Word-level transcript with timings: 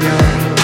melhor. 0.00 0.57